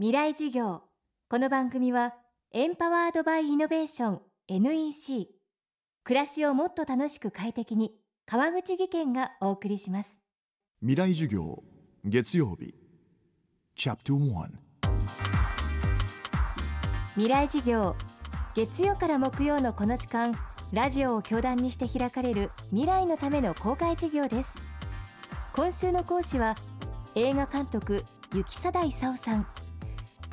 [0.00, 0.80] 未来授業。
[1.28, 2.14] この番組は
[2.52, 5.28] エンパワードバイイノベーション NEC
[6.04, 7.92] 暮らしをもっと楽しく快適に
[8.24, 10.18] 川口義賢がお送りします。
[10.80, 11.62] 未来授業
[12.02, 12.74] 月曜日。
[13.76, 14.46] チャプト1
[17.16, 17.94] 未来授業
[18.54, 20.32] 月曜から木曜のこの時間
[20.72, 24.54] ラジオを教壇にして開かれる未来のための公開授業です。
[25.52, 26.56] 今週の講師は
[27.14, 29.46] 映画監督雪貞勲さん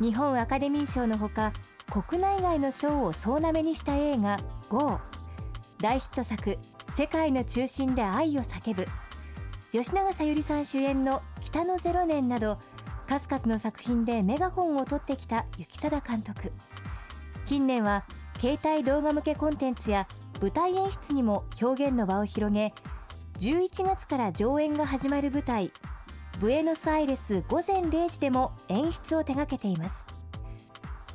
[0.00, 1.52] 日本アカデミー賞のほか
[1.90, 4.38] 国内外の賞を総なめにした映画
[4.70, 5.00] 「GO」
[5.82, 6.56] 大ヒット作
[6.96, 8.86] 「世界の中心で愛を叫ぶ」
[9.72, 12.58] 吉永小百合さん主演の「北のゼロ年」など
[13.08, 16.52] 数々の作品でメガホンを取ってきた雪貞監督。
[17.46, 18.04] 近年は
[18.38, 20.06] 携帯動画向けコンテンツや
[20.40, 22.72] 舞台演出にも表現の場を広げ
[23.38, 25.72] 11月から上演が始まる舞台
[26.38, 30.04] ブエノスアイレス午前0時でも演出を手掛けています。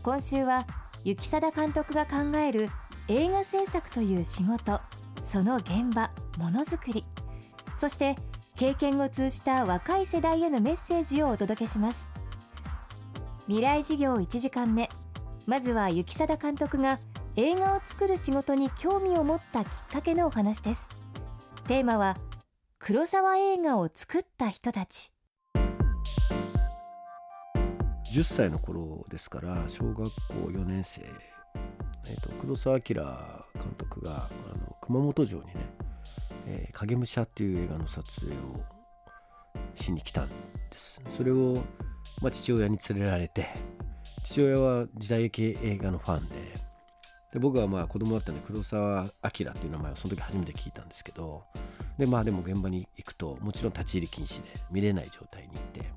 [0.04, 0.68] 今週は
[1.05, 2.70] 雪貞監督が考える
[3.08, 4.81] 映画制作という仕事
[5.23, 7.06] その現場ものづくり。
[7.78, 8.17] そして
[8.58, 12.09] 経験を通じた若い世代へのメッセージをお届けします。
[13.47, 14.90] 未来事業1時間目。
[15.45, 17.00] まずは雪貞監督が
[17.38, 20.90] 映画を作る仕事に興味を持ったきっかけのお話です。
[21.66, 22.17] テーマは
[22.78, 25.12] 黒沢映画を作った人たち。
[28.14, 30.11] 10歳の頃ですから小学校
[30.52, 31.02] 4年生、
[32.06, 35.53] えーと、黒澤明監督があの熊本城にね
[36.45, 38.38] 「えー、影武者」っていう映画の撮影を
[39.73, 41.02] しに来たんです。
[41.17, 41.56] それを、
[42.22, 43.50] まあ、父親に連れられて
[44.23, 46.36] 父親は時代劇映画のファンで
[47.31, 51.45] で僕はまあ子供だったんで黒澤明っていう名前をその時初めて聞いたんですけど
[51.97, 55.91] でまあでも現場に行くともちろん立ち入り禁止で見れない状態にいて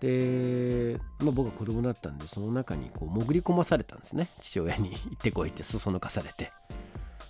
[0.00, 4.30] で、まあ、僕は子供だったんでその中にこう潜り込まされたんですね。
[4.40, 6.52] 父親に 行ってこいってそそのかされて。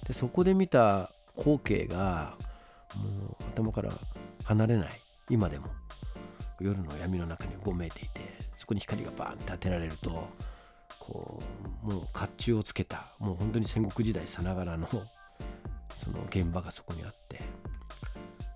[0.06, 2.36] でそこで見た光景が
[2.94, 3.92] もう頭から
[4.44, 5.00] 離れない。
[5.28, 5.68] 今でも。
[6.60, 8.20] 夜の闇の中にうごめいていて
[8.56, 10.28] そこに光がバーンって当てられると
[10.98, 11.40] こ
[11.84, 13.14] うもう甲冑をつけた。
[13.18, 14.88] もう本当に戦国時代さながらの
[15.96, 17.40] その現場がそこにあって。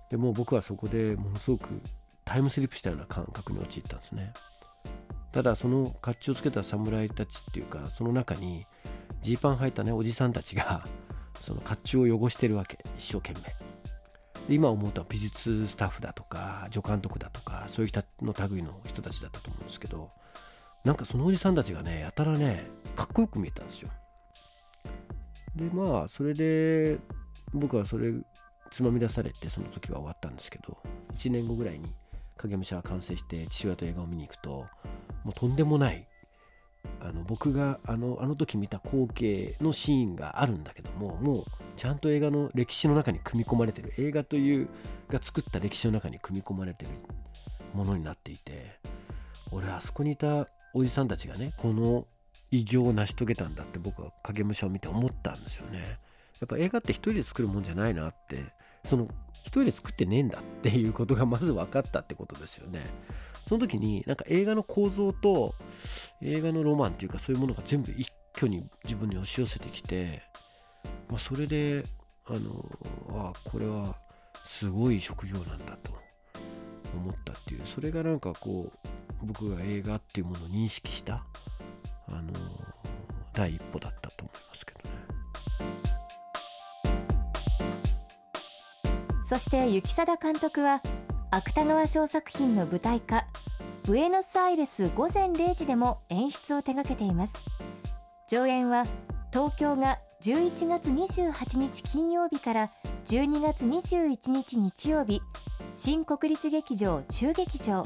[0.09, 1.81] でもう僕はそこでものすごく
[2.25, 4.33] タイムスリップしたような感覚に陥ったんですね。
[5.31, 8.67] ただその甲冑をつけた侍たちっていうかその中に
[9.21, 10.87] ジーパン履いたねおじさんたちが
[11.39, 13.55] その甲冑を汚してるわけ一生懸命。
[14.47, 20.11] で今思うとは美術スタッフだとか助監督だとかそういう人の類の人たちだったと思うんですけど
[20.83, 23.89] なんかそのおじさんたちがねやたらねかっこよく見えたんですよ。
[25.55, 26.99] でまあそれで
[27.53, 28.11] 僕はそれ
[28.69, 30.77] つまみ出されてその時は終わったんですけど
[31.13, 31.93] 1年後ぐらいに
[32.37, 34.65] 影武者が完成して父親と映画を見に行くと
[35.23, 36.07] もうとんでもない
[36.99, 41.45] あの僕があのあの時見た光景のシーンがあるんだけどももう
[41.75, 44.67] ちゃんと映画の歴史の中に組み込まれてる映画という
[45.09, 46.91] が作った歴史の中に組み込まれてる
[47.73, 48.79] ものになっていて
[49.51, 52.05] 俺あそこにいたおじさんたちがねこの
[52.51, 55.97] 偉業を成し遂げたんだって僕は影武者を見て思ったんですよね。
[56.39, 58.43] やっぱ映画って一人で作るもんじゃないなって
[58.83, 59.07] その
[59.43, 62.85] 一人で作ってねえんだっていうことがまず分かったってことですよね。
[63.47, 65.55] その時になんか映画の構造と
[66.21, 70.23] 映画のロマンっていうかそういうものが全部一挙に自分に押し寄せてきて、
[71.09, 71.83] まあ、それで
[72.25, 72.65] あの
[73.09, 73.95] あこれは
[74.45, 75.91] すごい職業なんだと
[76.95, 81.25] 思ったっていうそれがなんかこう僕が映画っていうものを認識した
[82.07, 82.31] あの
[83.33, 84.72] 第一歩だったと思いますけど
[89.33, 90.83] そして雪貞監督は
[91.31, 93.25] 芥川賞作品の舞台化
[93.83, 97.33] ブエノスアイレス午前0時でも演出を手掛けています。
[98.29, 98.85] 上演は
[99.31, 102.71] 東京が11月28日金曜日から
[103.05, 105.19] 12月21日日曜日
[105.73, 107.85] 新国立劇場中劇場。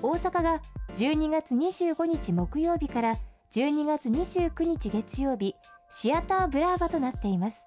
[0.00, 0.62] 大阪が
[0.94, 3.16] 12月25日木曜日から
[3.50, 5.56] 12月29日月曜日
[5.90, 7.66] シアターブラーバとなっています。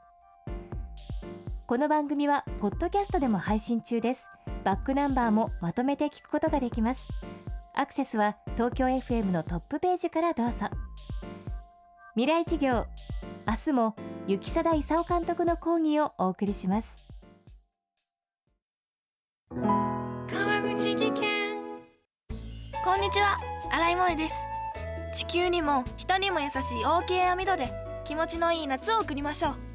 [1.68, 4.30] この番組はポッドキャストでも配信中です。
[4.64, 7.08] バックナンバーもまとめて聞くことができます。
[7.74, 10.68] アクセスは東京 FM のトップページからどうぞ。
[12.14, 12.86] 未来授業
[13.48, 13.96] 明日も
[14.28, 17.00] 雪貞勲監督の講義をお送りします。
[19.50, 21.56] 川口技研。
[22.84, 23.40] こんにちは。
[23.72, 24.36] 新井萌です。
[25.16, 27.74] 地球にも人にも優しい OK 網戸で
[28.04, 29.75] 気持ちのいい夏を送りましょう